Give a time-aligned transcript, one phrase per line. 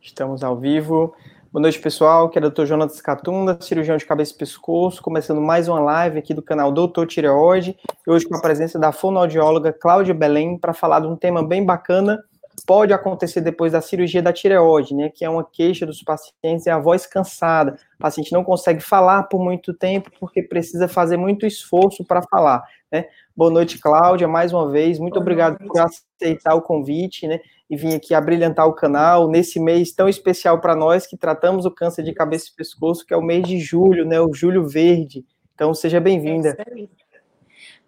[0.00, 1.14] Estamos ao vivo.
[1.52, 2.26] Boa noite, pessoal.
[2.26, 2.64] Aqui é o Dr.
[2.64, 7.06] Jonas Catunda, cirurgião de cabeça e pescoço, começando mais uma live aqui do canal Doutor
[7.06, 7.76] Tireoide,
[8.06, 11.66] e hoje com a presença da fonoaudióloga Cláudia Belém para falar de um tema bem
[11.66, 12.18] bacana,
[12.66, 16.70] pode acontecer depois da cirurgia da tireoide, né, que é uma queixa dos pacientes, é
[16.70, 17.76] a voz cansada.
[17.96, 22.62] O paciente não consegue falar por muito tempo porque precisa fazer muito esforço para falar,
[22.90, 23.04] né?
[23.40, 24.98] Boa noite, Cláudia, mais uma vez.
[24.98, 25.72] Muito Boa obrigado noite.
[25.72, 27.40] por aceitar o convite, né?
[27.70, 31.70] E vir aqui abrilhantar o canal nesse mês tão especial para nós que tratamos o
[31.70, 34.20] câncer de cabeça e pescoço, que é o mês de julho, né?
[34.20, 35.24] O julho verde.
[35.54, 36.54] Então, seja bem-vinda.
[36.58, 36.86] É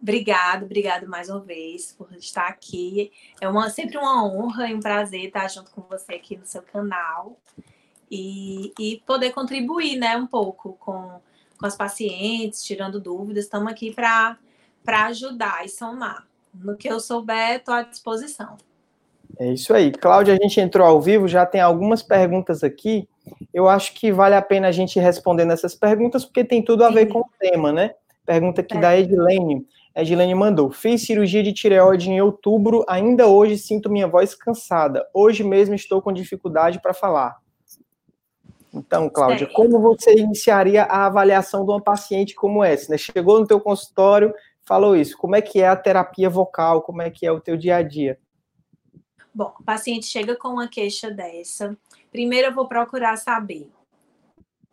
[0.01, 3.13] Obrigado, obrigado mais uma vez por estar aqui.
[3.39, 6.63] É uma, sempre uma honra e um prazer estar junto com você aqui no seu
[6.63, 7.39] canal
[8.11, 11.21] e, e poder contribuir né, um pouco com,
[11.59, 13.45] com as pacientes, tirando dúvidas.
[13.45, 14.39] Estamos aqui para
[14.87, 16.27] ajudar e somar.
[16.55, 18.57] No que eu souber, estou à disposição.
[19.39, 19.91] É isso aí.
[19.91, 23.09] Cláudia, a gente entrou ao vivo, já tem algumas perguntas aqui.
[23.53, 26.91] Eu acho que vale a pena a gente responder nessas perguntas, porque tem tudo a
[26.91, 27.95] ver com o tema, né?
[28.27, 28.81] Pergunta aqui é.
[28.81, 29.67] da Edilene.
[29.95, 35.07] A Edilene mandou: Fiz cirurgia de tireoide em outubro, ainda hoje sinto minha voz cansada.
[35.15, 37.37] Hoje mesmo estou com dificuldade para falar.
[38.75, 42.91] Então, Cláudia, como você iniciaria a avaliação de uma paciente como essa?
[42.91, 42.97] Né?
[42.97, 44.33] Chegou no teu consultório,
[44.73, 45.19] falou isso.
[45.19, 46.81] Como é que é a terapia vocal?
[46.81, 48.19] Como é que é o teu dia a dia?
[49.35, 51.77] Bom, o paciente chega com uma queixa dessa.
[52.11, 53.71] Primeiro eu vou procurar saber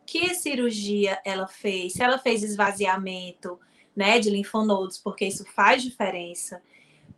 [0.06, 3.60] que cirurgia ela fez, se ela fez esvaziamento,
[3.94, 6.62] né, de linfonodos, porque isso faz diferença.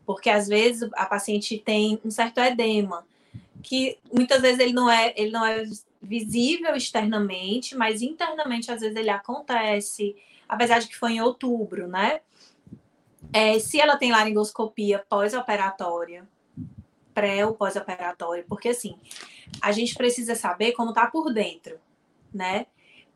[0.05, 3.07] Porque às vezes a paciente tem um certo edema,
[3.63, 5.63] que muitas vezes ele não é, ele não é
[6.03, 10.17] visível externamente, mas internamente às vezes ele acontece,
[10.49, 12.21] apesar de que foi em outubro, né?
[13.33, 16.29] É, se ela tem laringoscopia pós-operatória,
[17.15, 18.99] pré ou pós-operatória, porque assim,
[19.61, 21.79] a gente precisa saber como tá por dentro,
[22.33, 22.67] né?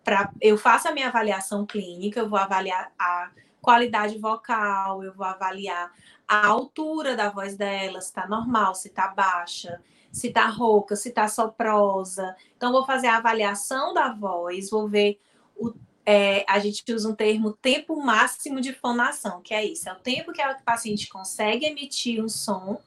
[0.04, 5.26] Pra, eu faço a minha avaliação clínica, eu vou avaliar a qualidade vocal, eu vou
[5.26, 5.92] avaliar
[6.28, 9.80] a altura da voz dela, se está normal, se está baixa,
[10.12, 12.36] se está rouca, se está soprosa.
[12.56, 15.20] Então, vou fazer a avaliação da voz, vou ver
[15.56, 15.72] o.
[16.08, 19.96] É, a gente usa um termo tempo máximo de fonação, que é isso, é o
[19.96, 22.80] tempo que a paciente consegue emitir um som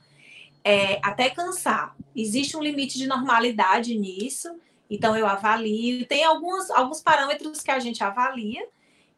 [0.63, 1.96] é, até cansar.
[2.16, 4.50] Existe um limite de normalidade nisso,
[4.90, 6.06] então eu avalio.
[6.06, 8.66] Tem alguns, alguns parâmetros que a gente avalia,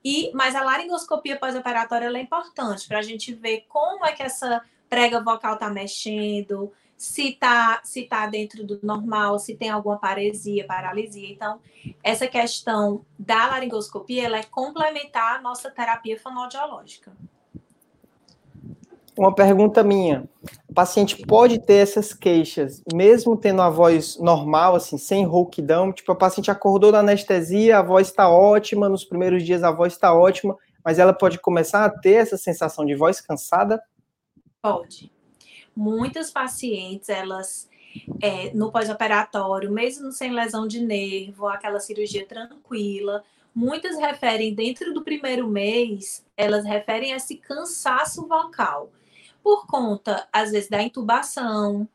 [0.03, 4.61] e, mas a laringoscopia pós-operatória é importante para a gente ver como é que essa
[4.89, 10.67] prega vocal está mexendo, se está se tá dentro do normal, se tem alguma paresia,
[10.67, 11.31] paralisia.
[11.31, 11.59] Então,
[12.03, 17.11] essa questão da laringoscopia ela é complementar à nossa terapia fonoaudiológica.
[19.17, 20.29] Uma pergunta minha.
[20.69, 25.91] O paciente pode ter essas queixas, mesmo tendo a voz normal, assim, sem rouquidão?
[25.91, 29.93] Tipo, a paciente acordou da anestesia, a voz está ótima, nos primeiros dias a voz
[29.93, 33.81] está ótima, mas ela pode começar a ter essa sensação de voz cansada?
[34.61, 35.11] Pode.
[35.81, 37.67] Muitas pacientes, elas,
[38.21, 45.03] é, no pós-operatório, mesmo sem lesão de nervo, aquela cirurgia tranquila, muitas referem, dentro do
[45.03, 48.91] primeiro mês, elas referem a esse cansaço vocal
[49.41, 51.89] por conta, às vezes, da intubação,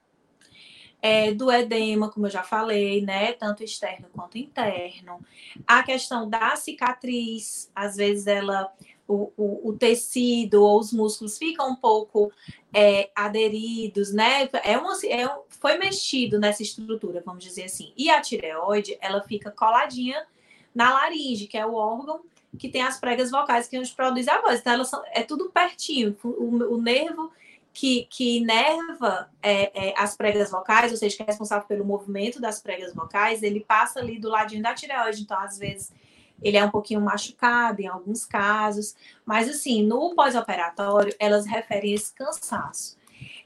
[1.00, 3.34] é, do edema, como eu já falei, né?
[3.34, 5.20] Tanto externo quanto interno.
[5.64, 8.72] A questão da cicatriz, às vezes ela.
[9.08, 12.32] O, o, o tecido ou os músculos ficam um pouco
[12.74, 14.48] é, aderidos, né?
[14.64, 17.92] É uma, é, foi mexido nessa estrutura, vamos dizer assim.
[17.96, 20.26] E a tireoide, ela fica coladinha
[20.74, 22.20] na laringe, que é o órgão
[22.58, 24.60] que tem as pregas vocais que a gente produz a voz.
[24.60, 26.16] Então, elas são, é tudo pertinho.
[26.22, 27.30] O, o nervo
[27.72, 32.40] que, que inerva é, é, as pregas vocais, ou seja, que é responsável pelo movimento
[32.40, 35.22] das pregas vocais, ele passa ali do ladinho da tireoide.
[35.22, 35.92] Então, às vezes,
[36.42, 38.94] ele é um pouquinho machucado em alguns casos.
[39.24, 42.96] Mas, assim, no pós-operatório, elas referem esse cansaço.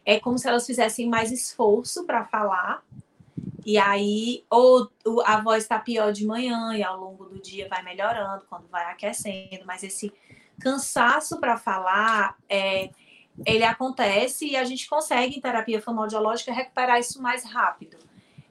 [0.05, 2.83] É como se elas fizessem mais esforço para falar
[3.65, 4.91] e aí, ou
[5.25, 8.85] a voz está pior de manhã e ao longo do dia vai melhorando, quando vai
[8.91, 10.13] aquecendo, mas esse
[10.61, 12.91] cansaço para falar, é,
[13.47, 17.99] ele acontece e a gente consegue, em terapia fonoaudiológica, recuperar isso mais rápido.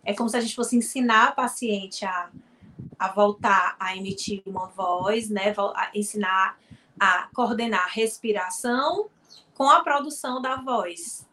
[0.03, 2.29] É como se a gente fosse ensinar a paciente a,
[2.99, 5.55] a voltar a emitir uma voz, né?
[5.73, 6.59] A ensinar
[6.99, 9.09] a coordenar a respiração
[9.55, 11.25] com a produção da voz.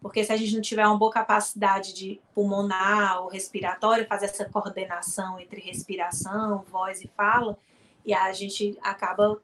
[0.00, 4.44] Porque se a gente não tiver uma boa capacidade de pulmonar ou respiratória, fazer essa
[4.46, 7.58] coordenação entre respiração, voz e fala,
[8.06, 9.38] e a gente acaba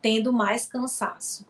[0.00, 1.44] tendo mais cansaço.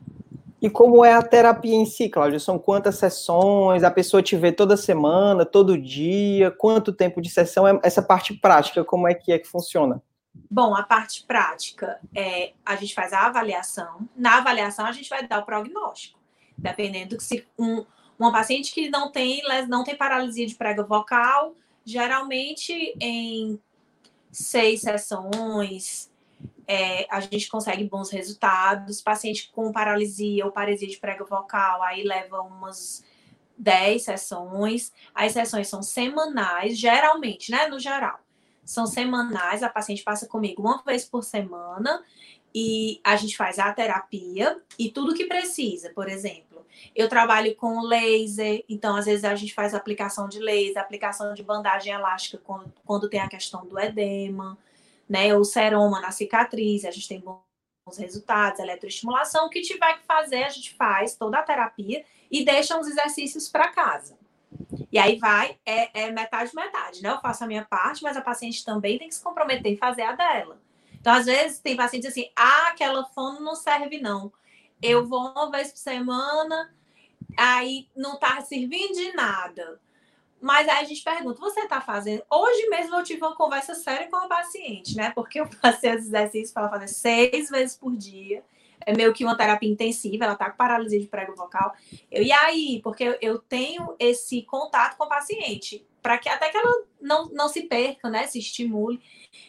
[0.60, 2.40] E como é a terapia em si, Cláudia?
[2.40, 3.84] São quantas sessões?
[3.84, 6.50] A pessoa te vê toda semana, todo dia?
[6.50, 7.66] Quanto tempo de sessão?
[7.66, 10.02] É essa parte prática, como é que é que funciona?
[10.50, 14.08] Bom, a parte prática é a gente faz a avaliação.
[14.16, 16.18] Na avaliação, a gente vai dar o prognóstico.
[16.56, 17.84] Dependendo se um,
[18.18, 23.60] uma paciente que não tem, não tem paralisia de prega vocal, geralmente em
[24.30, 26.10] seis sessões,
[26.68, 29.00] é, a gente consegue bons resultados.
[29.00, 33.02] Paciente com paralisia ou paresia de prega vocal, aí leva umas
[33.56, 34.92] 10 sessões.
[35.14, 37.66] As sessões são semanais, geralmente, né?
[37.68, 38.20] No geral.
[38.64, 42.04] São semanais, a paciente passa comigo uma vez por semana
[42.54, 46.66] e a gente faz a terapia e tudo que precisa, por exemplo.
[46.94, 51.42] Eu trabalho com laser, então às vezes a gente faz aplicação de laser, aplicação de
[51.42, 54.58] bandagem elástica quando, quando tem a questão do edema
[55.08, 55.34] né?
[55.34, 60.44] O seroma na cicatriz, a gente tem bons resultados, eletroestimulação, o que tiver que fazer,
[60.44, 64.18] a gente faz toda a terapia e deixa os exercícios para casa.
[64.90, 67.10] E aí vai, é, é, metade, metade, né?
[67.10, 70.02] Eu faço a minha parte, mas a paciente também tem que se comprometer em fazer
[70.02, 70.60] a dela.
[71.00, 74.32] Então, às vezes, tem pacientes assim, ah, aquela fono não serve, não.
[74.82, 76.74] Eu vou uma vez por semana,
[77.36, 79.80] aí não tá servindo de nada.
[80.40, 82.22] Mas aí a gente pergunta, você está fazendo?
[82.30, 85.10] Hoje mesmo eu tive uma conversa séria com a paciente, né?
[85.14, 88.42] Porque eu passei os exercícios para ela fazer seis vezes por dia.
[88.86, 91.74] É meio que uma terapia intensiva, ela está com paralisia de prego vocal.
[92.10, 92.80] Eu, e aí?
[92.82, 97.48] Porque eu, tenho esse contato com a paciente, para que até que ela não, não
[97.48, 98.26] se perca, né?
[98.26, 99.02] Se estimule.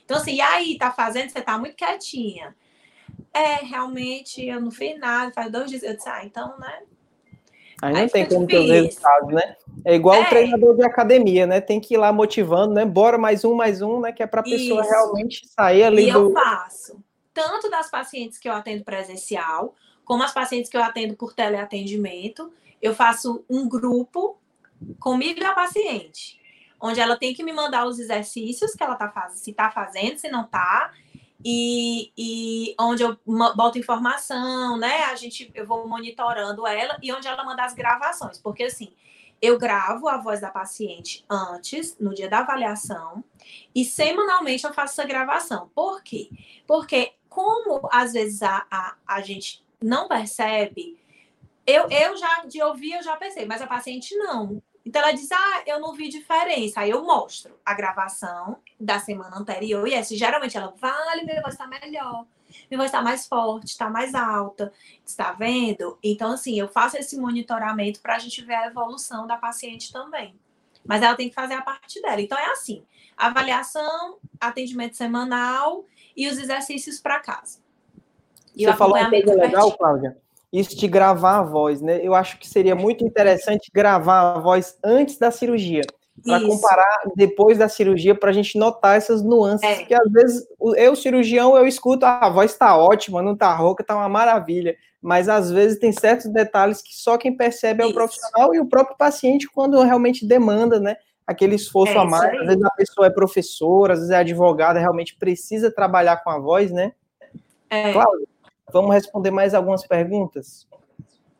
[0.03, 1.30] Então, assim, e aí, tá fazendo?
[1.30, 2.56] Você tá muito quietinha.
[3.31, 5.83] É, realmente, eu não fiz nada, faz dois dias.
[5.83, 6.81] Eu disse, ah, então, né?
[7.81, 9.55] Aí não Aí tem como ter os resultados, né?
[9.85, 10.21] É igual é.
[10.21, 11.61] o treinador de academia, né?
[11.61, 12.85] Tem que ir lá motivando, né?
[12.85, 14.11] Bora mais um, mais um, né?
[14.11, 16.19] Que é para a pessoa realmente sair ali e do...
[16.19, 17.01] eu faço,
[17.33, 22.51] tanto das pacientes que eu atendo presencial, como as pacientes que eu atendo por teleatendimento,
[22.81, 24.37] eu faço um grupo
[24.99, 26.39] comigo e a paciente,
[26.81, 30.17] onde ela tem que me mandar os exercícios que ela tá fazendo, se tá fazendo,
[30.17, 30.91] se não tá,
[31.44, 33.18] e, e onde eu
[33.56, 35.03] boto informação, né?
[35.06, 38.94] A gente, eu vou monitorando ela e onde ela manda as gravações, porque assim,
[39.41, 43.24] eu gravo a voz da paciente antes, no dia da avaliação,
[43.74, 45.71] e semanalmente eu faço essa gravação.
[45.74, 46.30] Por quê?
[46.68, 51.00] Porque, como às vezes a, a, a gente não percebe,
[51.65, 54.62] eu, eu já de ouvir eu já pensei, mas a paciente não.
[54.85, 56.81] Então ela diz: Ah, eu não vi diferença.
[56.81, 59.87] Aí eu mostro a gravação da semana anterior.
[59.87, 62.25] E essa, geralmente ela, vale, minha voz está melhor.
[62.69, 64.71] Minha voz está mais forte, está mais alta.
[65.05, 65.97] Está vendo?
[66.03, 70.35] Então, assim, eu faço esse monitoramento para a gente ver a evolução da paciente também.
[70.85, 72.21] Mas ela tem que fazer a parte dela.
[72.21, 72.83] Então, é assim:
[73.15, 75.85] avaliação, atendimento semanal
[76.15, 77.59] e os exercícios para casa.
[78.55, 80.17] E Você falou uma coisa legal, Cláudia
[80.51, 81.99] isso de gravar a voz, né?
[82.01, 85.81] Eu acho que seria muito interessante gravar a voz antes da cirurgia,
[86.23, 89.83] para comparar depois da cirurgia, para a gente notar essas nuances, é.
[89.83, 93.83] que às vezes eu, cirurgião, eu escuto, ah, a voz está ótima, não está rouca,
[93.83, 97.93] está uma maravilha, mas às vezes tem certos detalhes que só quem percebe é o
[97.93, 100.97] profissional e o próprio paciente quando realmente demanda, né?
[101.25, 104.79] Aquele esforço é, a mais, às vezes a pessoa é professora, às vezes é advogada,
[104.79, 106.91] realmente precisa trabalhar com a voz, né?
[107.69, 107.93] É.
[107.93, 108.27] Cláudia,
[108.71, 110.68] Vamos responder mais algumas perguntas?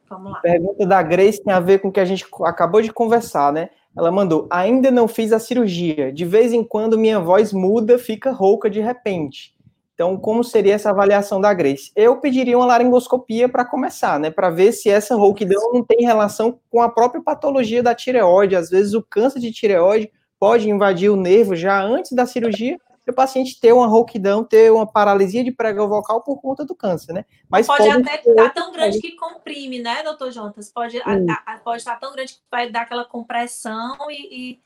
[0.10, 0.40] Vamos lá.
[0.40, 3.70] Pergunta da Grace tem a ver com o que a gente acabou de conversar, né?
[3.98, 6.12] Ela mandou: ainda não fiz a cirurgia.
[6.12, 9.56] De vez em quando minha voz muda, fica rouca de repente.
[9.94, 11.92] Então, como seria essa avaliação da Grace?
[11.94, 14.32] Eu pediria uma laringoscopia para começar, né?
[14.32, 18.56] Para ver se essa rouquidão não tem relação com a própria patologia da tireoide.
[18.56, 20.10] Às vezes, o câncer de tireoide
[20.40, 22.80] pode invadir o nervo já antes da cirurgia
[23.12, 27.14] o paciente ter uma rouquidão, ter uma paralisia de prega vocal por conta do câncer,
[27.14, 27.26] né?
[27.50, 30.72] Mas pode, pode até estar tá tão grande que comprime, né, doutor Jonas?
[30.72, 34.60] Pode, a, a, pode estar tão grande que vai dar aquela compressão e,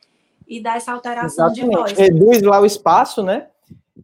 [0.47, 1.69] e, e dar essa alteração Exatamente.
[1.69, 1.91] de voz.
[1.93, 3.47] Reduz lá o espaço, né?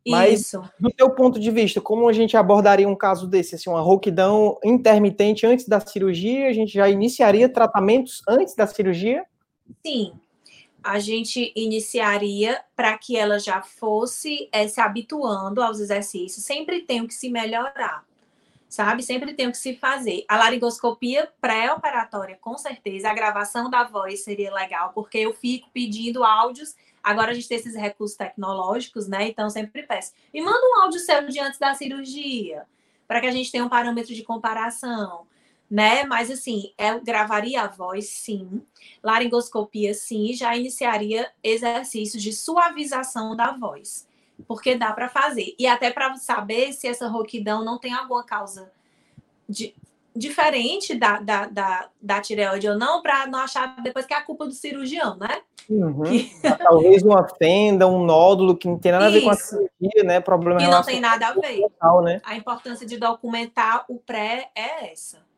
[0.07, 0.61] Mas, Isso.
[0.79, 3.55] do teu ponto de vista, como a gente abordaria um caso desse?
[3.55, 9.25] Assim, uma rouquidão intermitente antes da cirurgia, a gente já iniciaria tratamentos antes da cirurgia?
[9.85, 10.13] Sim,
[10.83, 16.45] a gente iniciaria para que ela já fosse é, se habituando aos exercícios.
[16.45, 18.05] Sempre tem que se melhorar,
[18.67, 19.03] sabe?
[19.03, 20.23] Sempre tem que se fazer.
[20.27, 23.09] A laringoscopia pré-operatória, com certeza.
[23.09, 26.75] A gravação da voz seria legal, porque eu fico pedindo áudios.
[27.03, 29.27] Agora a gente tem esses recursos tecnológicos, né?
[29.27, 30.13] Então sempre peço.
[30.33, 32.65] Me manda um áudio seu de antes da cirurgia,
[33.07, 35.27] para que a gente tenha um parâmetro de comparação
[35.69, 36.03] né?
[36.03, 38.61] Mas assim, eu é, gravaria a voz, sim.
[39.03, 40.33] Laringoscopia, sim.
[40.33, 44.07] Já iniciaria exercícios de suavização da voz,
[44.47, 45.53] porque dá para fazer.
[45.59, 48.71] E até para saber se essa rouquidão não tem alguma causa
[49.47, 49.75] de,
[50.15, 54.23] diferente da, da, da, da tireoide ou não, para não achar depois que é a
[54.23, 55.41] culpa do cirurgião, né?
[55.69, 56.03] Uhum.
[56.03, 56.31] Que...
[56.57, 60.19] Talvez uma fenda, um nódulo que não tem nada a ver com a cirurgia, né?
[60.19, 61.59] Problema e não tem nada a ver.
[61.59, 62.19] Local, né?
[62.23, 65.28] A importância de documentar o pré é essa.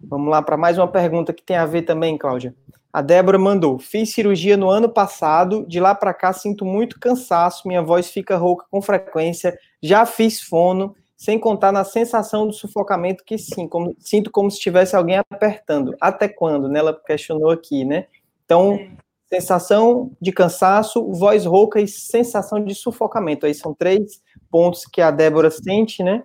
[0.00, 2.54] Vamos lá para mais uma pergunta que tem a ver também, Cláudia.
[2.92, 7.66] A Débora mandou: Fiz cirurgia no ano passado, de lá para cá sinto muito cansaço,
[7.68, 13.24] minha voz fica rouca com frequência, já fiz fono sem contar na sensação do sufocamento
[13.24, 15.96] que sim, como, sinto como se tivesse alguém apertando.
[16.00, 16.68] Até quando?
[16.68, 16.78] Né?
[16.78, 18.06] Ela questionou aqui, né?
[18.44, 18.90] Então, é.
[19.28, 23.46] sensação de cansaço, voz rouca e sensação de sufocamento.
[23.46, 26.22] Aí são três pontos que a Débora sente, né?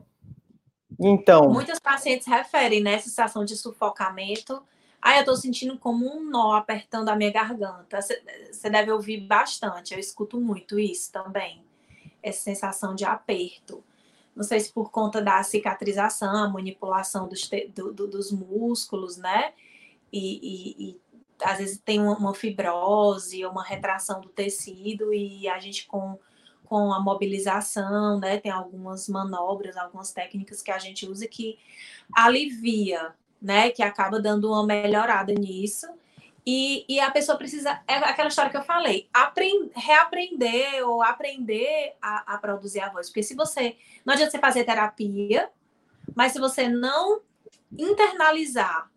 [1.01, 1.49] Então.
[1.49, 2.99] Muitos pacientes referem, né?
[2.99, 4.61] Sensação de sufocamento.
[5.01, 7.99] Ah, eu tô sentindo como um nó apertando a minha garganta.
[8.01, 11.63] Você deve ouvir bastante, eu escuto muito isso também.
[12.21, 13.83] Essa sensação de aperto
[14.35, 19.53] não sei se por conta da cicatrização, a manipulação dos, do, do, dos músculos, né?
[20.11, 21.01] E, e, e,
[21.43, 26.17] às vezes tem uma fibrose, uma retração do tecido, e a gente com,
[26.71, 28.37] com a mobilização, né?
[28.37, 31.59] Tem algumas manobras, algumas técnicas que a gente usa que
[32.15, 33.71] alivia, né?
[33.71, 35.85] Que acaba dando uma melhorada nisso.
[36.47, 41.93] E, e, a pessoa precisa, é aquela história que eu falei, aprend, reaprender ou aprender
[42.01, 43.09] a, a, produzir a voz.
[43.09, 43.75] Porque se você,
[44.05, 45.49] não adianta você fazer terapia,
[46.15, 47.19] mas se você não
[47.77, 48.89] internalizar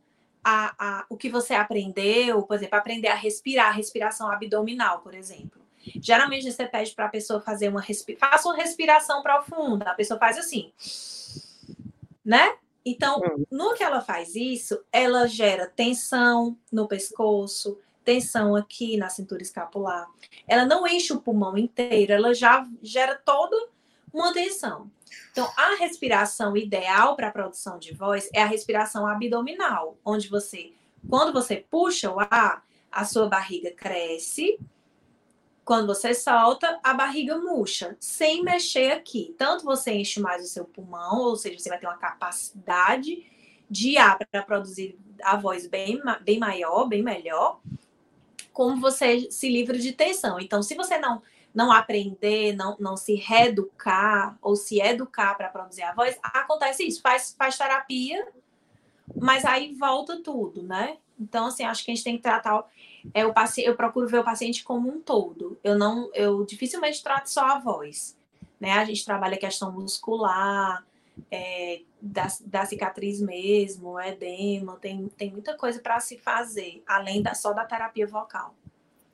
[0.44, 5.63] a, a, o que você aprendeu, por exemplo, aprender a respirar, respiração abdominal, por exemplo.
[6.00, 10.18] Geralmente você pede para a pessoa fazer uma respiração, faça uma respiração profunda, a pessoa
[10.18, 10.72] faz assim,
[12.24, 12.56] né?
[12.84, 13.44] Então, hum.
[13.50, 20.06] no que ela faz isso, ela gera tensão no pescoço, tensão aqui na cintura escapular.
[20.46, 23.56] Ela não enche o pulmão inteiro, ela já gera toda
[24.12, 24.90] uma tensão.
[25.32, 30.72] Então, a respiração ideal para a produção de voz é a respiração abdominal, onde você,
[31.08, 34.58] quando você puxa o ar, a sua barriga cresce
[35.64, 39.34] quando você solta, a barriga murcha, sem mexer aqui.
[39.38, 43.26] Tanto você enche mais o seu pulmão, ou seja, você vai ter uma capacidade
[43.70, 47.60] de ar para produzir a voz bem, bem maior, bem melhor,
[48.52, 50.38] como você se livra de tensão.
[50.38, 51.22] Então, se você não
[51.54, 57.00] não aprender, não, não se reeducar ou se educar para produzir a voz, acontece isso.
[57.00, 58.26] Faz, faz terapia,
[59.14, 60.98] mas aí volta tudo, né?
[61.18, 62.64] Então, assim, acho que a gente tem que tratar
[63.12, 65.58] é o paciente, eu procuro ver o paciente como um todo.
[65.62, 68.16] Eu não, eu dificilmente trato só a voz,
[68.58, 68.72] né?
[68.72, 70.84] A gente trabalha a questão muscular,
[71.30, 77.34] é, da, da cicatriz mesmo, edema, tem, tem muita coisa para se fazer, além da,
[77.34, 78.54] só da terapia vocal.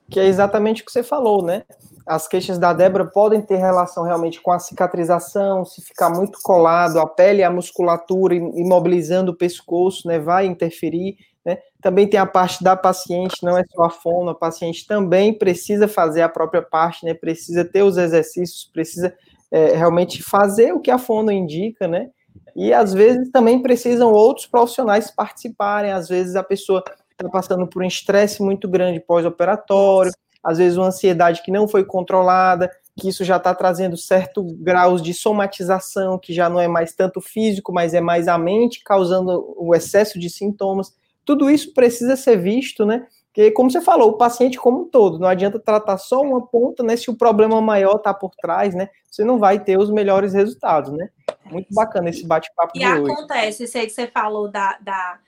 [0.09, 1.63] Que é exatamente o que você falou, né?
[2.05, 6.99] As queixas da Débora podem ter relação realmente com a cicatrização, se ficar muito colado,
[6.99, 10.19] a pele, a musculatura, imobilizando o pescoço, né?
[10.19, 11.17] Vai interferir.
[11.45, 11.57] Né?
[11.81, 15.87] Também tem a parte da paciente, não é só a fono, a paciente também precisa
[15.87, 17.13] fazer a própria parte, né?
[17.13, 19.13] precisa ter os exercícios, precisa
[19.51, 22.09] é, realmente fazer o que a fono indica, né?
[22.55, 27.81] E às vezes também precisam outros profissionais participarem, às vezes a pessoa está passando por
[27.81, 30.11] um estresse muito grande pós-operatório,
[30.43, 35.01] às vezes uma ansiedade que não foi controlada, que isso já está trazendo certo graus
[35.01, 39.53] de somatização, que já não é mais tanto físico, mas é mais a mente, causando
[39.57, 40.93] o excesso de sintomas.
[41.25, 43.07] Tudo isso precisa ser visto, né?
[43.27, 46.83] Porque, como você falou, o paciente como um todo, não adianta tratar só uma ponta,
[46.83, 46.97] né?
[46.97, 48.89] Se o problema maior está por trás, né?
[49.09, 51.09] Você não vai ter os melhores resultados, né?
[51.45, 55.19] Muito bacana esse bate-papo E acontece, sei que você falou da, da,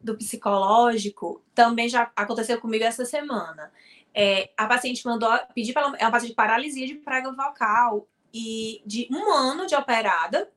[0.00, 3.70] do psicológico, também já aconteceu comigo essa semana.
[4.14, 8.06] É, a paciente mandou pedir para ela, é uma paciente de paralisia de prega vocal
[8.32, 10.50] e de um ano de operada,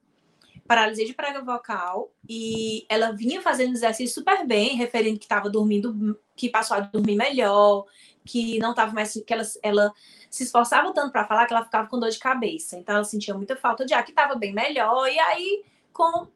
[0.68, 6.18] paralisia de prega vocal e ela vinha fazendo exercício super bem, referindo que estava dormindo,
[6.36, 7.86] que passou a dormir melhor,
[8.26, 9.94] que não estava mais, que ela, ela
[10.30, 12.78] se esforçava tanto para falar que ela ficava com dor de cabeça.
[12.78, 15.08] Então ela sentia muita falta de ar, que estava bem melhor.
[15.08, 16.28] E aí, com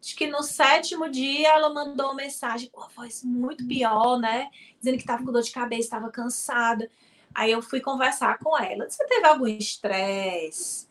[0.00, 4.50] acho que no sétimo dia ela mandou uma mensagem com a voz muito pior, né?
[4.78, 6.90] Dizendo que estava com dor de cabeça, estava cansada.
[7.34, 8.88] Aí eu fui conversar com ela.
[8.88, 10.86] Você teve algum estresse?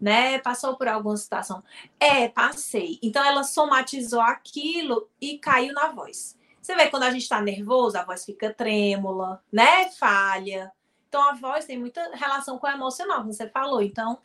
[0.00, 0.38] Né?
[0.38, 1.62] Passou por alguma situação.
[1.98, 2.98] É, passei.
[3.02, 6.36] Então ela somatizou aquilo e caiu na voz.
[6.60, 9.88] Você vê quando a gente está nervoso, a voz fica trêmula, né?
[9.90, 10.72] Falha.
[11.08, 13.80] Então a voz tem muita relação com o emocional, como você falou.
[13.80, 14.18] Então,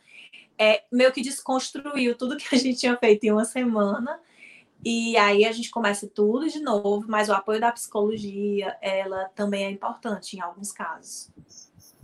[0.58, 4.20] é meio que desconstruiu tudo que a gente tinha feito em uma semana.
[4.84, 9.64] E aí a gente começa tudo de novo, mas o apoio da psicologia, ela também
[9.64, 11.30] é importante em alguns casos.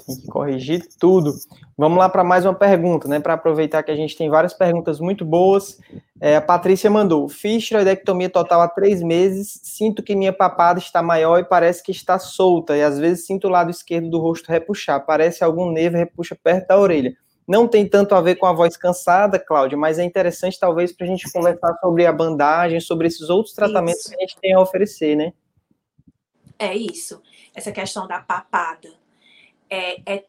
[0.09, 1.35] Tem que corrigir tudo.
[1.77, 3.21] Vamos lá para mais uma pergunta, né?
[3.21, 5.79] Para aproveitar que a gente tem várias perguntas muito boas.
[6.19, 11.03] É, a Patrícia mandou: fiz tiroidectomia total há três meses, sinto que minha papada está
[11.03, 14.49] maior e parece que está solta, e às vezes sinto o lado esquerdo do rosto
[14.49, 17.15] repuxar, parece algum nervo repuxa perto da orelha.
[17.47, 21.05] Não tem tanto a ver com a voz cansada, Cláudia, mas é interessante talvez para
[21.07, 24.09] a gente conversar sobre a bandagem, sobre esses outros tratamentos isso.
[24.09, 25.35] que a gente tem a oferecer, né?
[26.59, 27.21] É isso.
[27.55, 28.89] Essa questão da papada
[29.71, 30.25] é, é,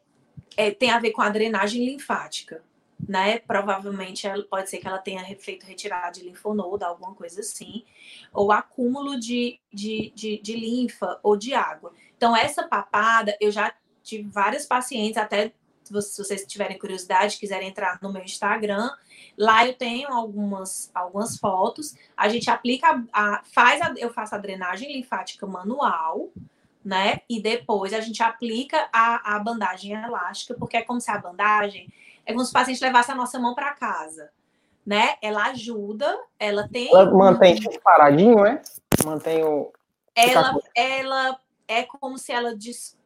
[0.56, 2.62] é tem a ver com a drenagem linfática
[3.08, 3.38] né?
[3.38, 7.84] Provavelmente ela, pode ser que ela tenha feito retirada de linfonodo, alguma coisa assim,
[8.32, 11.92] ou acúmulo de, de, de, de linfa ou de água.
[12.16, 17.98] Então, essa papada, eu já tive vários pacientes, até se vocês tiverem curiosidade, quiserem entrar
[18.00, 18.90] no meu Instagram,
[19.36, 21.96] lá eu tenho algumas, algumas fotos.
[22.16, 26.30] A gente aplica, a, faz a, eu faço a drenagem linfática manual,
[26.84, 27.20] né?
[27.28, 31.92] E depois a gente aplica a, a bandagem elástica, porque é como se a bandagem
[32.24, 34.30] é como se o paciente levasse a nossa mão para casa,
[34.86, 35.16] né?
[35.20, 36.88] Ela ajuda, ela tem.
[36.88, 38.62] Ela mantém paradinho, é?
[39.04, 39.72] Mantém o.
[40.14, 42.96] Ela, ela é como se ela des...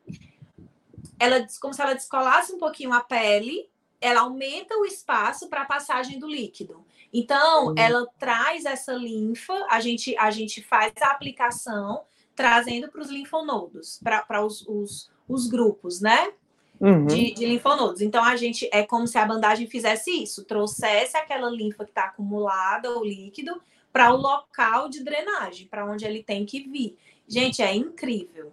[1.18, 3.68] ela como se ela descolasse um pouquinho a pele,
[4.00, 6.84] ela aumenta o espaço para a passagem do líquido.
[7.12, 7.74] Então, uhum.
[7.78, 12.02] ela traz essa linfa, a gente, a gente faz a aplicação
[12.34, 16.32] trazendo para os linfonodos, para os, os, os grupos, né?
[16.80, 17.06] uhum.
[17.06, 18.00] de, de, linfonodos.
[18.00, 22.04] Então, a gente é como se a bandagem fizesse isso, trouxesse aquela linfa que está
[22.04, 23.60] acumulada, o líquido,
[23.92, 26.96] para o local de drenagem, para onde ele tem que vir.
[27.28, 28.52] Gente, é incrível.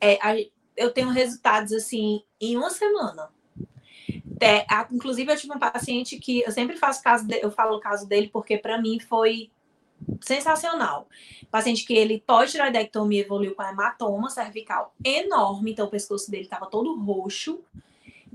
[0.00, 0.34] É, a,
[0.76, 3.30] eu tenho resultados assim em uma semana.
[4.40, 7.76] É, a, inclusive, eu tive um paciente que eu sempre faço caso, de, eu falo
[7.76, 9.50] o caso dele porque para mim foi
[10.20, 11.08] sensacional.
[11.50, 16.98] Paciente que ele pós-tiroidectomia evoluiu com hematoma cervical enorme, então o pescoço dele estava todo
[16.98, 17.60] roxo.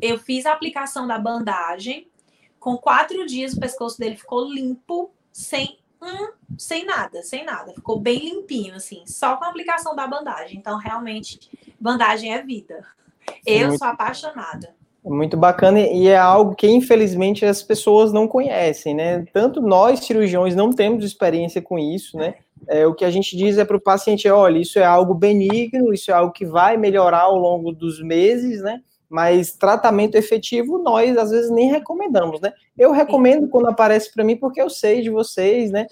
[0.01, 2.07] Eu fiz a aplicação da bandagem.
[2.59, 7.73] Com quatro dias, o pescoço dele ficou limpo, sem um, sem nada, sem nada.
[7.73, 10.57] Ficou bem limpinho, assim, só com a aplicação da bandagem.
[10.57, 12.85] Então, realmente, bandagem é vida.
[13.45, 14.75] Eu sou apaixonada.
[15.09, 19.23] Muito bacana e é algo que infelizmente as pessoas não conhecem, né?
[19.31, 22.35] Tanto nós cirurgiões não temos experiência com isso, né?
[22.67, 25.93] É, o que a gente diz é para o paciente, olha, isso é algo benigno,
[25.93, 28.81] isso é algo que vai melhorar ao longo dos meses, né?
[29.09, 32.51] Mas tratamento efetivo nós às vezes nem recomendamos, né?
[32.77, 35.87] Eu recomendo quando aparece para mim porque eu sei de vocês, né?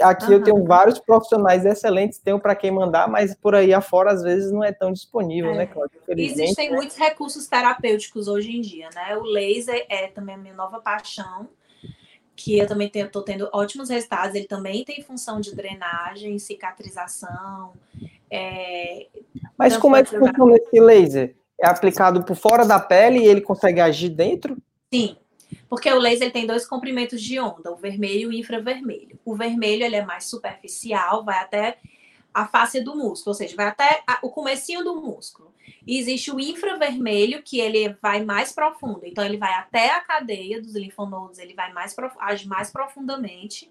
[0.00, 0.32] Aqui uhum.
[0.32, 4.50] eu tenho vários profissionais excelentes, tenho para quem mandar, mas por aí afora às vezes
[4.50, 5.66] não é tão disponível, né, é.
[5.66, 6.00] né, Cláudia?
[6.08, 6.76] Existem né?
[6.76, 9.16] muitos recursos terapêuticos hoje em dia, né?
[9.16, 11.48] O laser é também a minha nova paixão,
[12.34, 14.34] que eu também estou tendo ótimos resultados.
[14.34, 17.72] Ele também tem função de drenagem, cicatrização.
[18.28, 19.06] É...
[19.56, 21.36] Mas como é que funciona esse laser?
[21.60, 24.56] É aplicado por fora da pele e ele consegue agir dentro?
[24.92, 25.16] Sim,
[25.68, 29.18] porque o laser tem dois comprimentos de onda, o vermelho e o infravermelho.
[29.24, 31.78] O vermelho ele é mais superficial, vai até
[32.32, 35.52] a face do músculo, ou seja, vai até a, o comecinho do músculo.
[35.86, 39.00] E existe o infravermelho, que ele vai mais profundo.
[39.04, 43.70] Então, ele vai até a cadeia dos linfonodos, ele vai mais, age mais profundamente.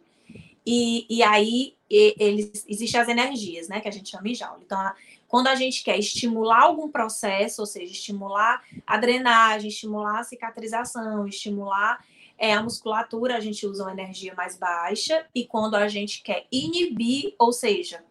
[0.65, 4.59] E, e aí, e, ele, existem as energias, né, que a gente chama de jaula.
[4.65, 4.91] Então,
[5.27, 11.27] quando a gente quer estimular algum processo, ou seja, estimular a drenagem, estimular a cicatrização,
[11.27, 12.03] estimular
[12.37, 15.25] é, a musculatura, a gente usa uma energia mais baixa.
[15.33, 18.03] E quando a gente quer inibir, ou seja,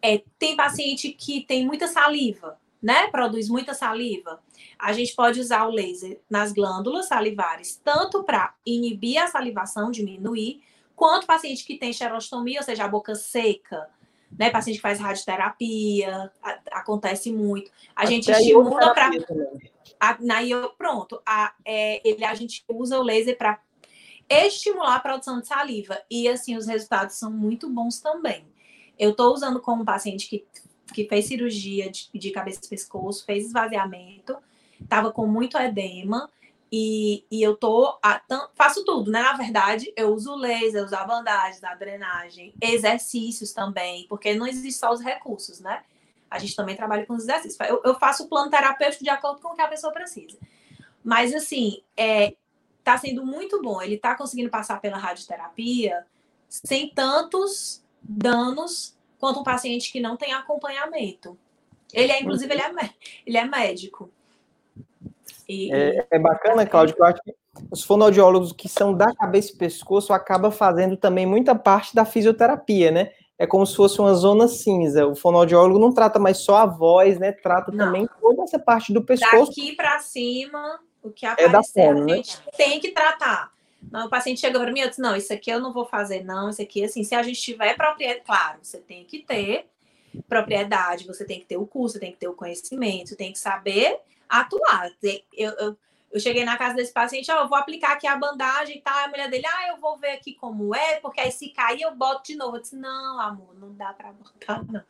[0.00, 3.08] é, tem paciente que tem muita saliva, né?
[3.08, 4.40] Produz muita saliva.
[4.78, 10.62] A gente pode usar o laser nas glândulas salivares, tanto para inibir a salivação, diminuir,
[10.94, 13.88] quanto paciente que tem xerostomia, ou seja, a boca seca,
[14.30, 14.50] né?
[14.50, 17.70] Paciente que faz radioterapia, a, acontece muito.
[17.94, 19.10] A Até gente estimula para.
[20.20, 20.36] Na
[20.76, 23.58] pronto, a, é, ele, a gente usa o laser para
[24.28, 25.98] estimular a produção de saliva.
[26.10, 28.46] E assim, os resultados são muito bons também.
[28.98, 30.44] Eu estou usando com um paciente que,
[30.92, 34.36] que fez cirurgia de, de cabeça e pescoço, fez esvaziamento,
[34.80, 36.30] estava com muito edema.
[36.70, 39.22] E, e eu tô a, tam, faço tudo, né?
[39.22, 44.72] Na verdade, eu uso laser, uso a bandagem, a drenagem, exercícios também, porque não existem
[44.72, 45.84] só os recursos, né?
[46.28, 47.58] A gente também trabalha com os exercícios.
[47.68, 50.36] Eu, eu faço o plano terapêutico de acordo com o que a pessoa precisa.
[51.04, 52.34] Mas assim, é,
[52.82, 53.80] tá sendo muito bom.
[53.80, 56.04] Ele tá conseguindo passar pela radioterapia
[56.48, 61.38] sem tantos danos quanto um paciente que não tem acompanhamento.
[61.92, 64.10] Ele é, inclusive, ele é, ele é médico.
[65.48, 67.34] E, é, é, bacana, Cláudio, que eu acho que
[67.70, 72.90] os fonoaudiólogos que são da cabeça e pescoço acabam fazendo também muita parte da fisioterapia,
[72.90, 73.10] né?
[73.38, 75.06] É como se fosse uma zona cinza.
[75.06, 77.32] O fonoaudiólogo não trata mais só a voz, né?
[77.32, 77.86] Trata não.
[77.86, 79.50] também toda essa parte do pescoço.
[79.50, 82.16] Daqui para cima, o que aparecer, é da fono, a né?
[82.16, 82.52] gente né?
[82.56, 83.52] tem que tratar.
[83.92, 86.48] o paciente chega para mim e diz, não, isso aqui eu não vou fazer, não,
[86.48, 89.66] isso aqui, assim, se a gente tiver propriedade, claro, você tem que ter
[90.28, 93.38] propriedade, você tem que ter o curso, você tem que ter o conhecimento, tem que
[93.38, 94.90] saber atuar.
[95.32, 95.78] Eu, eu,
[96.12, 99.04] eu cheguei na casa desse paciente, ó, oh, vou aplicar aqui a bandagem e tal.
[99.04, 101.94] A mulher dele, ah, eu vou ver aqui como é, porque aí se cair eu
[101.94, 102.56] boto de novo.
[102.56, 104.82] Eu disse, não, amor, não dá para botar, não.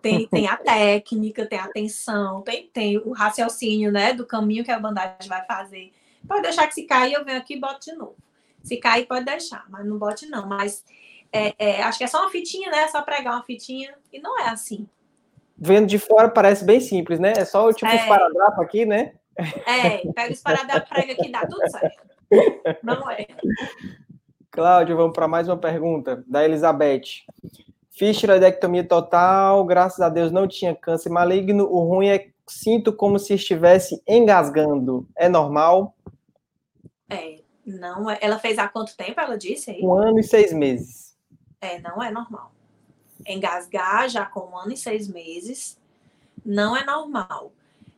[0.00, 4.70] Tem, tem a técnica, tem a atenção, tem, tem o raciocínio, né, do caminho que
[4.70, 5.92] a bandagem vai fazer.
[6.26, 8.16] Pode deixar que se cair, eu venho aqui e boto de novo.
[8.62, 10.46] Se cair, pode deixar, mas não bote não.
[10.46, 10.84] Mas
[11.32, 12.88] é, é, acho que é só uma fitinha, né?
[12.88, 14.88] Só pregar uma fitinha, e não é assim.
[15.60, 17.34] Vendo de fora parece bem simples, né?
[17.36, 18.06] É só o tipo é.
[18.06, 19.12] paradrapo aqui, né?
[19.66, 22.02] É, pega o esparadrapo, prega aqui, dá tudo certo.
[22.82, 23.26] Não é.
[24.50, 27.24] Cláudio, vamos para mais uma pergunta da Elizabeth.
[27.90, 31.64] Fiz tiroidectomia total, graças a Deus não tinha câncer maligno.
[31.64, 35.06] O ruim é que sinto como se estivesse engasgando.
[35.14, 35.94] É normal?
[37.10, 38.18] É, não é.
[38.22, 39.82] Ela fez há quanto tempo, ela disse aí?
[39.82, 41.14] Um ano e seis meses.
[41.60, 42.50] É, não é normal.
[43.26, 45.78] Engasgar já com um ano e seis meses
[46.44, 47.52] não é normal.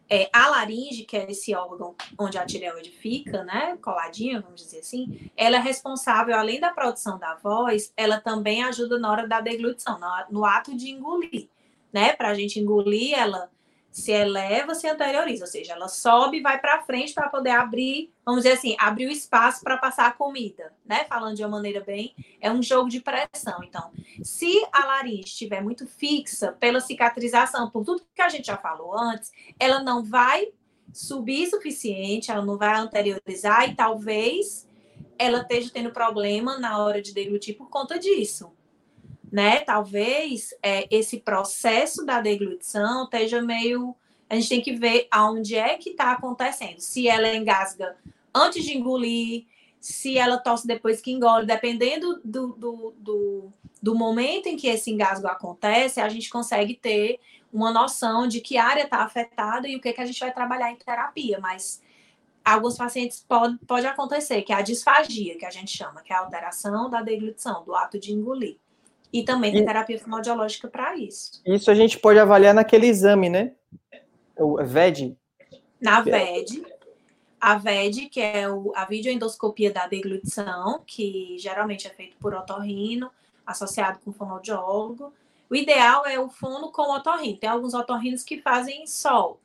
[0.08, 4.80] É, a laringe, que é esse órgão onde a tireoide fica, né, coladinha, vamos dizer
[4.80, 9.40] assim, ela é responsável, além da produção da voz, ela também ajuda na hora da
[9.40, 9.98] deglutição,
[10.30, 11.48] no ato de engolir,
[11.90, 13.50] né, para a gente engolir, ela
[13.92, 18.10] se eleva, se anterioriza, ou seja, ela sobe e vai para frente para poder abrir,
[18.24, 21.04] vamos dizer assim, abrir o espaço para passar a comida, né?
[21.04, 23.62] Falando de uma maneira bem, é um jogo de pressão.
[23.62, 28.56] Então, se a laringe estiver muito fixa pela cicatrização, por tudo que a gente já
[28.56, 30.48] falou antes, ela não vai
[30.90, 34.66] subir suficiente, ela não vai anteriorizar e talvez
[35.18, 38.52] ela esteja tendo problema na hora de deglutir por conta disso
[39.32, 39.60] né?
[39.60, 43.96] Talvez é, esse processo da deglutição esteja meio.
[44.28, 46.78] A gente tem que ver aonde é que está acontecendo.
[46.80, 47.96] Se ela engasga
[48.34, 49.46] antes de engolir,
[49.80, 54.90] se ela tosse depois que engole, dependendo do, do, do, do momento em que esse
[54.90, 57.18] engasgo acontece, a gente consegue ter
[57.50, 60.70] uma noção de que área está afetada e o que, que a gente vai trabalhar
[60.70, 61.38] em terapia.
[61.40, 61.82] Mas
[62.44, 66.16] alguns pacientes pode, pode acontecer, que é a disfagia, que a gente chama, que é
[66.16, 68.58] a alteração da deglutição, do ato de engolir.
[69.12, 71.42] E também tem terapia fonoaudiológica para isso.
[71.44, 73.52] Isso a gente pode avaliar naquele exame, né?
[74.38, 75.16] O VED.
[75.80, 76.64] Na VED.
[77.38, 83.10] A VED, que é o, a videoendoscopia da deglutição, que geralmente é feito por otorrino,
[83.46, 85.12] associado com fonoaudiólogo.
[85.50, 87.36] O ideal é o fono com otorrino.
[87.36, 89.38] Tem alguns otorrinos que fazem sol,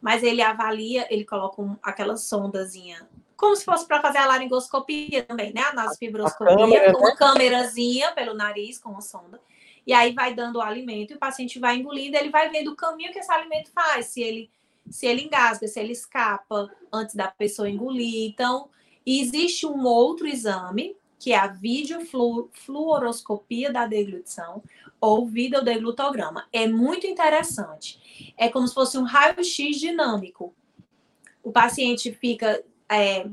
[0.00, 5.22] mas ele avalia, ele coloca um, aquela sondazinha como se fosse para fazer a laringoscopia
[5.22, 5.62] também, né?
[5.62, 7.16] A nasofibroscopia, câmera, com uma né?
[7.16, 9.40] câmerazinha pelo nariz, com uma sonda.
[9.86, 12.76] E aí vai dando o alimento e o paciente vai engolindo, ele vai vendo o
[12.76, 14.50] caminho que esse alimento faz, se ele
[14.90, 18.30] se ele engasga, se ele escapa antes da pessoa engolir.
[18.30, 18.68] Então,
[19.04, 24.62] existe um outro exame, que é a videofluoroscopia da deglutição
[25.00, 26.46] ou videodeglutograma.
[26.52, 28.34] É muito interessante.
[28.36, 30.54] É como se fosse um raio-x dinâmico.
[31.42, 33.26] O paciente fica é,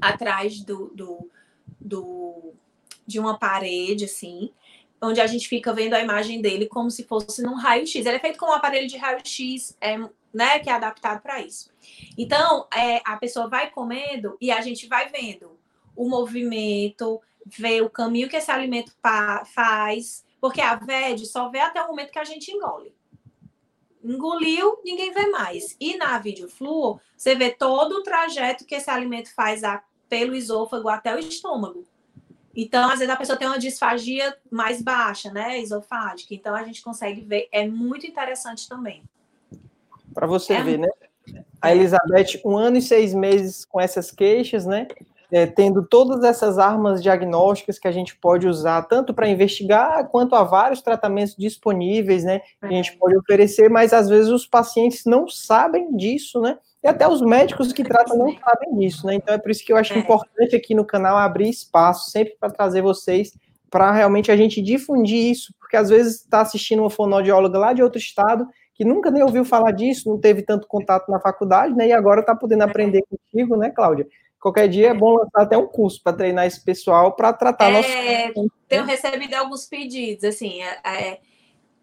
[0.00, 1.30] atrás do, do,
[1.80, 2.54] do,
[3.06, 4.52] de uma parede, assim,
[5.00, 7.94] onde a gente fica vendo a imagem dele como se fosse num raio-x.
[7.94, 9.98] Ele é feito com um aparelho de raio-x, é,
[10.32, 11.70] né, que é adaptado para isso.
[12.16, 15.58] Então, é, a pessoa vai comendo e a gente vai vendo
[15.94, 18.92] o movimento, vê o caminho que esse alimento
[19.54, 22.95] faz, porque a VED só vê até o momento que a gente engole
[24.12, 25.76] engoliu, ninguém vê mais.
[25.80, 30.88] E na videofluo, você vê todo o trajeto que esse alimento faz a, pelo esôfago
[30.88, 31.84] até o estômago.
[32.54, 36.34] Então, às vezes a pessoa tem uma disfagia mais baixa, né, esofágica.
[36.34, 37.48] Então, a gente consegue ver.
[37.52, 39.02] É muito interessante também.
[40.14, 40.88] Para você é ver, né?
[41.60, 44.88] A Elizabeth, um ano e seis meses com essas queixas, né?
[45.30, 50.34] É, tendo todas essas armas diagnósticas que a gente pode usar tanto para investigar quanto
[50.34, 52.40] a vários tratamentos disponíveis, né?
[52.60, 52.96] Que a gente é.
[52.96, 56.58] pode oferecer, mas às vezes os pacientes não sabem disso, né?
[56.82, 59.14] E até os médicos que tratam não sabem disso, né?
[59.14, 59.98] Então é por isso que eu acho é.
[59.98, 63.32] importante aqui no canal abrir espaço sempre para trazer vocês
[63.70, 67.82] para realmente a gente difundir isso, porque às vezes está assistindo uma fonoaudióloga lá de
[67.82, 71.88] outro estado que nunca nem ouviu falar disso, não teve tanto contato na faculdade, né?
[71.88, 74.06] E agora está podendo aprender contigo, né, Cláudia?
[74.46, 78.28] Qualquer dia é bom lançar até um curso para treinar esse pessoal para tratar é,
[78.28, 78.48] nosso.
[78.68, 81.20] Tenho recebido alguns pedidos, assim, é, é,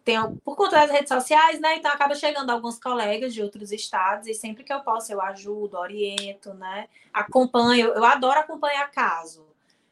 [0.02, 1.76] tenho, por conta das redes sociais, né?
[1.76, 5.78] Então acaba chegando alguns colegas de outros estados e sempre que eu posso eu ajudo,
[5.78, 6.88] oriento, né?
[7.12, 9.46] Acompanho, eu adoro acompanhar caso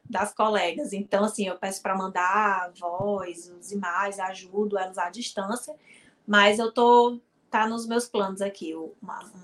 [0.10, 0.93] das colegas.
[0.93, 5.75] Então, assim, eu peço para mandar voz, os imagens, ajudo elas à distância,
[6.25, 8.95] mas eu tô tá nos meus planos aqui, eu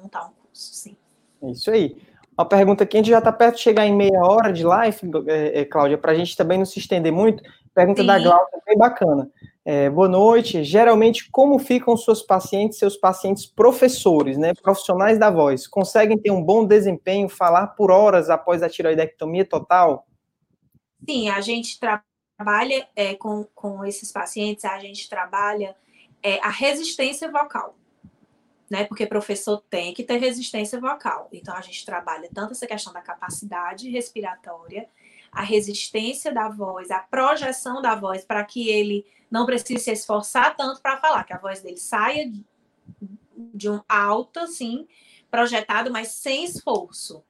[0.01, 0.95] montar um curso, sim.
[1.43, 1.97] É isso aí.
[2.37, 4.99] Uma pergunta que a gente já está perto de chegar em meia hora de live,
[5.27, 7.41] é, é, Cláudia, para a gente também não se estender muito.
[7.73, 8.07] Pergunta Sim.
[8.07, 9.31] da Glaucia, bem bacana.
[9.65, 10.63] É, boa noite.
[10.63, 15.65] Geralmente, como ficam seus pacientes, seus pacientes professores, né, profissionais da voz?
[15.65, 20.05] Conseguem ter um bom desempenho, falar por horas após a tiroidectomia total?
[21.09, 25.75] Sim, a gente trabalha é, com, com esses pacientes, a gente trabalha
[26.21, 27.75] é, a resistência vocal,
[28.69, 28.83] né?
[28.83, 31.29] Porque professor tem que ter resistência vocal.
[31.31, 34.87] Então, a gente trabalha tanto essa questão da capacidade respiratória,
[35.31, 40.55] a resistência da voz, a projeção da voz, para que ele não precise se esforçar
[40.55, 42.31] tanto para falar, que a voz dele saia
[43.35, 44.87] de um alto, assim,
[45.29, 47.23] projetado, mas sem esforço.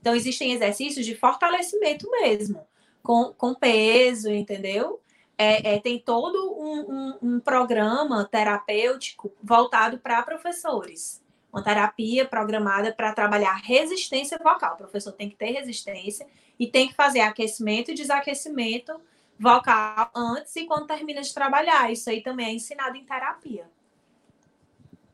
[0.00, 2.60] Então, existem exercícios de fortalecimento mesmo,
[3.02, 5.00] com, com peso, entendeu?
[5.36, 11.22] É, é, tem todo um, um, um programa terapêutico voltado para professores.
[11.52, 14.74] Uma terapia programada para trabalhar resistência vocal.
[14.74, 16.26] O professor tem que ter resistência
[16.58, 18.92] e tem que fazer aquecimento e desaquecimento
[19.38, 21.92] vocal antes e quando termina de trabalhar.
[21.92, 23.66] Isso aí também é ensinado em terapia.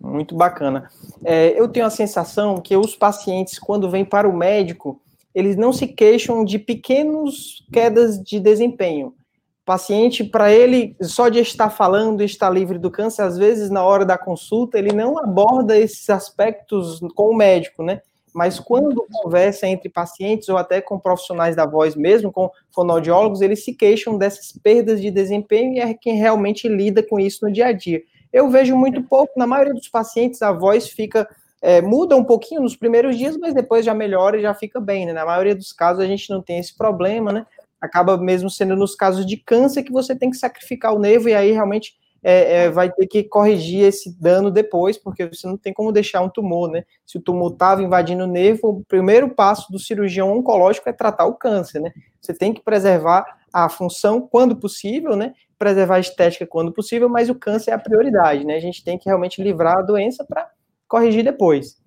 [0.00, 0.90] Muito bacana.
[1.22, 5.00] É, eu tenho a sensação que os pacientes, quando vêm para o médico,
[5.34, 9.14] eles não se queixam de pequenas quedas de desempenho.
[9.64, 14.04] Paciente, para ele, só de estar falando, estar livre do câncer, às vezes, na hora
[14.04, 18.00] da consulta, ele não aborda esses aspectos com o médico, né?
[18.34, 23.64] mas quando conversa entre pacientes ou até com profissionais da voz, mesmo com fonoaudiólogos, eles
[23.64, 27.66] se queixam dessas perdas de desempenho e é quem realmente lida com isso no dia
[27.66, 28.02] a dia.
[28.32, 31.28] Eu vejo muito pouco, na maioria dos pacientes a voz fica,
[31.60, 35.06] é, muda um pouquinho nos primeiros dias, mas depois já melhora e já fica bem,
[35.06, 35.12] né?
[35.12, 37.46] Na maioria dos casos a gente não tem esse problema, né?
[37.80, 41.34] Acaba mesmo sendo nos casos de câncer que você tem que sacrificar o nervo e
[41.34, 45.72] aí realmente é, é, vai ter que corrigir esse dano depois, porque você não tem
[45.72, 46.84] como deixar um tumor, né?
[47.06, 51.26] Se o tumor estava invadindo o nervo, o primeiro passo do cirurgião oncológico é tratar
[51.26, 51.92] o câncer, né?
[52.20, 55.32] Você tem que preservar a função quando possível, né?
[55.58, 58.56] Preservar a estética quando possível, mas o câncer é a prioridade, né?
[58.56, 60.50] A gente tem que realmente livrar a doença para
[60.86, 61.80] corrigir depois.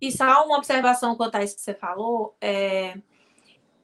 [0.00, 2.94] E só uma observação quanto a isso que você falou, é,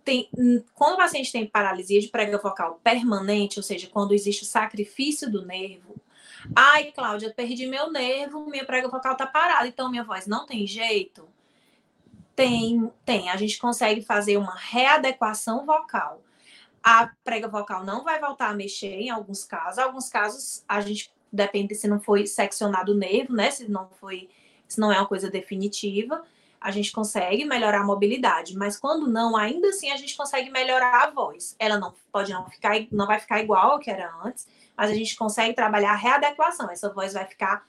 [0.04, 4.42] tem, hum, quando o paciente tem paralisia de prega vocal permanente, ou seja, quando existe
[4.42, 5.96] o sacrifício do nervo,
[6.54, 10.66] ai, Cláudia, perdi meu nervo, minha prega vocal tá parada, então minha voz não tem
[10.66, 11.26] jeito.
[12.36, 13.30] Tem, tem.
[13.30, 16.22] A gente consegue fazer uma readequação vocal.
[16.82, 19.78] A prega vocal não vai voltar a mexer em alguns casos.
[19.78, 23.50] Alguns casos, a gente depende se não foi seccionado o nervo, né?
[23.50, 24.28] Se não foi,
[24.68, 26.22] se não é uma coisa definitiva
[26.64, 31.02] a gente consegue melhorar a mobilidade, mas quando não, ainda assim a gente consegue melhorar
[31.02, 31.54] a voz.
[31.58, 34.94] Ela não pode não ficar, não vai ficar igual ao que era antes, mas a
[34.94, 36.70] gente consegue trabalhar a readequação.
[36.70, 37.66] Essa voz vai ficar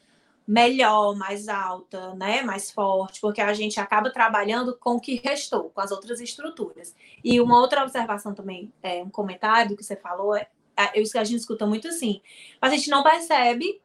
[0.48, 5.72] melhor, mais alta, né, mais forte, porque a gente acaba trabalhando com o que restou,
[5.72, 6.96] com as outras estruturas.
[7.22, 11.40] E uma outra observação também, é, um comentário que você falou, é, é, a gente
[11.40, 12.22] escuta muito assim,
[12.62, 13.82] mas a gente não percebe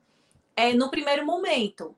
[0.54, 1.96] é, no primeiro momento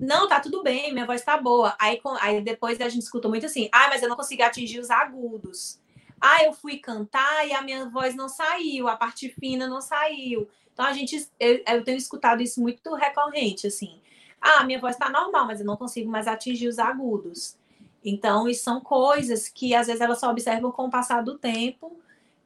[0.00, 1.74] não, tá tudo bem, minha voz tá boa.
[1.78, 4.90] Aí, aí depois a gente escuta muito assim, ah, mas eu não consegui atingir os
[4.90, 5.80] agudos.
[6.20, 10.48] Ah, eu fui cantar e a minha voz não saiu, a parte fina não saiu.
[10.72, 14.00] Então a gente, eu, eu tenho escutado isso muito recorrente, assim.
[14.40, 17.56] Ah, minha voz tá normal, mas eu não consigo mais atingir os agudos.
[18.04, 21.98] Então, isso são coisas que às vezes elas só observam com o passar do tempo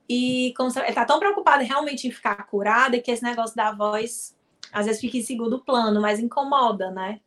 [0.09, 4.35] e se, tá tão preocupada realmente em ficar curada que esse negócio da voz
[4.73, 7.21] às vezes fica em segundo plano, mas incomoda, né?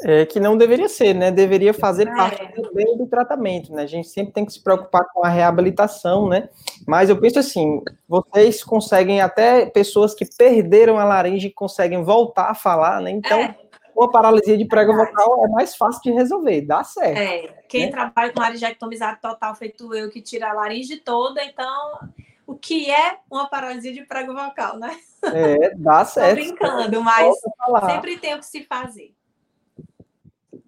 [0.00, 1.30] É, que não deveria ser, né?
[1.30, 2.14] Deveria fazer é.
[2.14, 3.82] parte também do tratamento, né?
[3.82, 6.48] A gente sempre tem que se preocupar com a reabilitação, né?
[6.86, 12.54] Mas eu penso assim, vocês conseguem até pessoas que perderam a laringe conseguem voltar a
[12.54, 13.10] falar, né?
[13.10, 13.56] Então, é.
[13.94, 17.18] uma paralisia de prego vocal é mais fácil de resolver, dá certo.
[17.18, 17.92] É, quem né?
[17.92, 22.00] trabalha com laringectomizado total, feito eu, que tira a laringe toda, então
[22.46, 24.96] o que é uma paralisia de prego vocal, né?
[25.24, 26.38] É, dá certo.
[26.38, 27.36] Tô brincando, mas
[27.86, 29.14] sempre tem o que se fazer.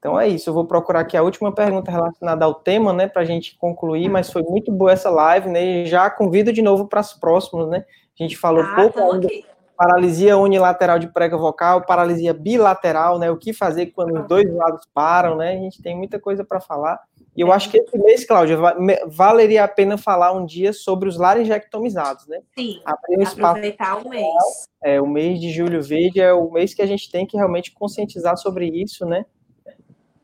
[0.04, 3.22] Então é isso, eu vou procurar aqui a última pergunta relacionada ao tema, né, para
[3.22, 6.86] a gente concluir, mas foi muito boa essa live, né, e já convido de novo
[6.86, 7.86] para as próximas, né,
[8.20, 9.26] a gente falou ah, pouco ainda,
[9.74, 14.86] paralisia unilateral de prega vocal, paralisia bilateral, né, o que fazer quando os dois lados
[14.92, 17.00] param, né, a gente tem muita coisa para falar,
[17.34, 18.58] e eu acho que esse mês, Cláudia,
[19.06, 22.40] valeria a pena falar um dia sobre os laringectomizados, né?
[22.56, 24.68] Sim, Abrir um aproveitar o mês.
[24.80, 27.72] É, o mês de julho verde é o mês que a gente tem que realmente
[27.72, 29.24] conscientizar sobre isso, né?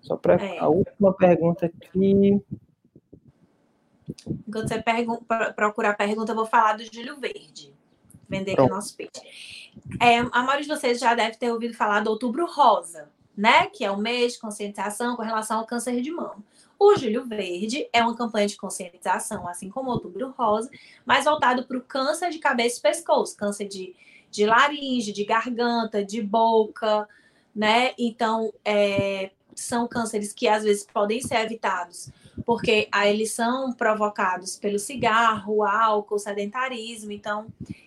[0.00, 0.58] Só para é.
[0.58, 2.40] a última pergunta aqui.
[4.26, 4.82] Enquanto você
[5.54, 7.72] procurar a pergunta, eu vou falar do Júlio Verde.
[8.28, 9.70] Vender aqui o nosso peixe.
[10.00, 13.66] É, a maioria de vocês já deve ter ouvido falar do Outubro Rosa, né?
[13.66, 16.42] Que é o mês de conscientização com relação ao câncer de mama.
[16.78, 20.70] O Julho Verde é uma campanha de conscientização, assim como o Outubro Rosa,
[21.04, 23.94] mas voltado para o câncer de cabeça e pescoço, câncer de,
[24.30, 27.06] de laringe, de garganta, de boca,
[27.54, 27.92] né?
[27.98, 29.32] Então, é,
[29.62, 32.10] são cânceres que às vezes podem ser evitados,
[32.44, 37.12] porque aí eles são provocados pelo cigarro, álcool, sedentarismo.
[37.12, 37.46] Então,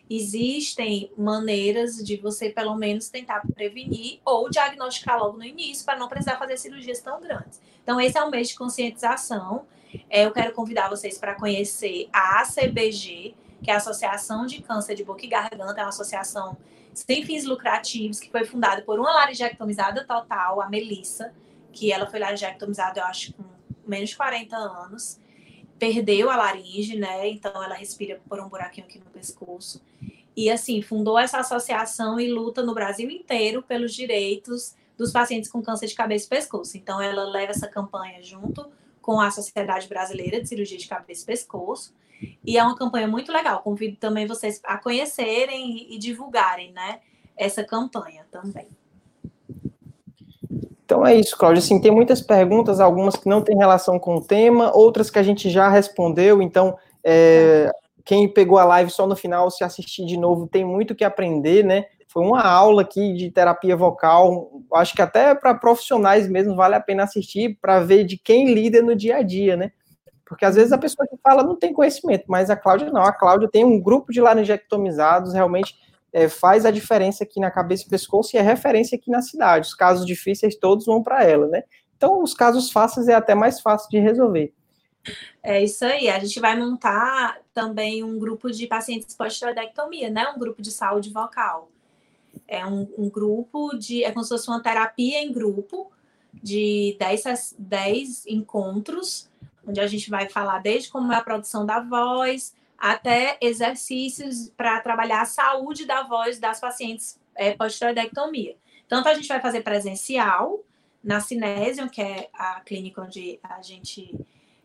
[0.10, 6.08] existem maneiras de você, pelo menos, tentar prevenir ou diagnosticar logo no início, para não
[6.08, 7.62] precisar fazer cirurgias tão grandes.
[7.82, 9.66] Então, esse é um mês de conscientização.
[10.10, 14.96] É, eu quero convidar vocês para conhecer a ACBG, que é a Associação de Câncer
[14.96, 16.58] de Boca e Garganta, é uma associação
[16.94, 21.34] sem fins lucrativos, que foi fundada por uma laringectomizada total, a Melissa,
[21.74, 23.44] que ela foi laringectomizada, eu acho, com
[23.86, 25.20] menos de 40 anos.
[25.78, 27.28] Perdeu a laringe, né?
[27.28, 29.82] Então ela respira por um buraquinho aqui no pescoço.
[30.36, 35.62] E assim, fundou essa associação e luta no Brasil inteiro pelos direitos dos pacientes com
[35.62, 36.78] câncer de cabeça e pescoço.
[36.78, 41.26] Então ela leva essa campanha junto com a Sociedade Brasileira de Cirurgia de Cabeça e
[41.26, 41.94] Pescoço.
[42.44, 43.62] E é uma campanha muito legal.
[43.62, 47.02] Convido também vocês a conhecerem e divulgarem, né,
[47.36, 48.68] essa campanha também.
[50.94, 51.58] Então é isso, Cláudia.
[51.58, 55.24] Assim, tem muitas perguntas, algumas que não têm relação com o tema, outras que a
[55.24, 56.40] gente já respondeu.
[56.40, 57.68] Então, é,
[58.06, 61.66] quem pegou a live só no final, se assistir de novo, tem muito que aprender,
[61.66, 61.86] né?
[62.08, 64.52] Foi uma aula aqui de terapia vocal.
[64.72, 68.80] Acho que até para profissionais mesmo vale a pena assistir para ver de quem lida
[68.80, 69.72] no dia a dia, né?
[70.24, 73.02] Porque às vezes a pessoa que fala não tem conhecimento, mas a Cláudia não.
[73.02, 75.74] A Cláudia tem um grupo de laringectomizados, realmente
[76.14, 79.68] é, faz a diferença aqui na cabeça e pescoço e é referência aqui na cidade.
[79.68, 81.64] Os casos difíceis todos vão para ela, né?
[81.98, 84.54] Então, os casos fáceis é até mais fácil de resolver.
[85.42, 86.10] É isso aí.
[86.10, 90.28] A gente vai montar também um grupo de pacientes pós-tiroidectomia, né?
[90.30, 91.70] Um grupo de saúde vocal.
[92.48, 94.04] É um, um, grupo de.
[94.04, 95.92] É como se fosse uma terapia em grupo
[96.34, 99.30] de 10, 10 encontros,
[99.68, 104.78] onde a gente vai falar desde como é a produção da voz, até exercícios para
[104.82, 108.58] trabalhar a saúde da voz das pacientes é, pós-tiroidectomia.
[108.90, 110.60] Tanto a gente vai fazer presencial
[111.02, 114.14] na Cinesium, que é a clínica onde a gente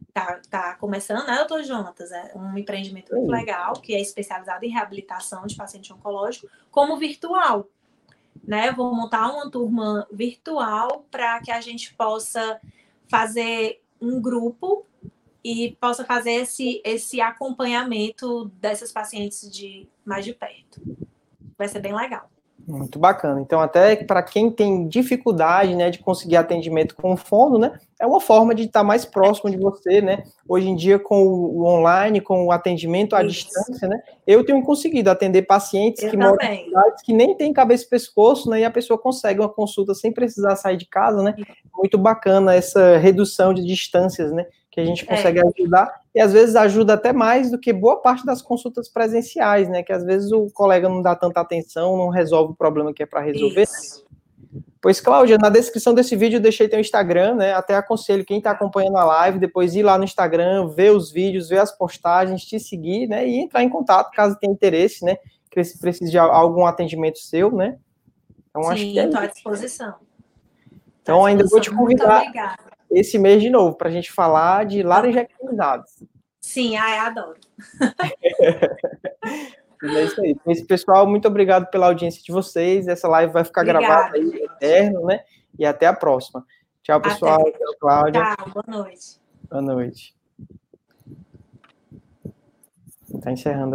[0.09, 2.11] está tá começando, né, doutor Jonatas?
[2.11, 7.69] É um empreendimento muito legal, que é especializado em reabilitação de paciente oncológico, como virtual.
[8.43, 8.73] Né?
[8.73, 12.61] Vou montar uma turma virtual para que a gente possa
[13.07, 14.88] fazer um grupo
[15.49, 20.79] e possa fazer esse, esse acompanhamento dessas pacientes de mais de perto.
[21.57, 22.29] Vai ser bem legal.
[22.67, 23.41] Muito bacana.
[23.41, 28.21] Então, até para quem tem dificuldade, né, de conseguir atendimento com fono, né, é uma
[28.21, 30.23] forma de estar mais próximo de você, né?
[30.47, 33.47] Hoje em dia, com o online, com o atendimento à Isso.
[33.47, 33.99] distância, né?
[34.27, 37.89] Eu tenho conseguido atender pacientes eu que moram em cidades que nem tem cabeça e
[37.89, 38.61] pescoço, né?
[38.61, 41.35] E a pessoa consegue uma consulta sem precisar sair de casa, né?
[41.75, 44.47] Muito bacana essa redução de distâncias, né?
[44.79, 45.07] Que a gente é.
[45.09, 45.43] consegue é.
[45.43, 49.83] ajudar, e às vezes ajuda até mais do que boa parte das consultas presenciais, né?
[49.83, 53.07] Que às vezes o colega não dá tanta atenção, não resolve o problema que é
[53.07, 53.63] para resolver.
[53.63, 54.07] Isso.
[54.81, 57.53] Pois, Cláudia, na descrição desse vídeo eu deixei teu Instagram, né?
[57.53, 61.49] Até aconselho quem está acompanhando a live, depois ir lá no Instagram, ver os vídeos,
[61.49, 63.27] ver as postagens, te seguir, né?
[63.27, 65.17] E entrar em contato caso tenha interesse, né?
[65.51, 67.79] Que precise de algum atendimento seu, né?
[68.49, 69.95] Então, Sim, acho que é estou à disposição.
[71.03, 72.23] Então, ainda vou te convidar
[72.91, 76.03] esse mês de novo, para a gente falar de laringectomizados.
[76.41, 77.39] Sim, ai, adoro.
[79.83, 80.37] é isso aí.
[80.47, 82.89] Esse pessoal, muito obrigado pela audiência de vocês.
[82.89, 85.21] Essa live vai ficar Obrigada, gravada aí, eterno, né?
[85.59, 86.45] E até a próxima.
[86.83, 87.41] Tchau, pessoal.
[87.41, 87.53] Até.
[87.53, 88.37] Tchau, Cláudia.
[88.37, 89.21] Tchau, boa noite.
[89.51, 90.17] Boa noite.
[93.23, 93.67] Tá encerrando